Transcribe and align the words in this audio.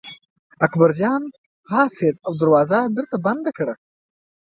اکبرجان 0.65 1.21
پاڅېد 1.67 2.15
او 2.25 2.31
دروازه 2.41 2.79
یې 2.83 2.91
بېرته 2.95 3.49
کړه. 3.57 3.73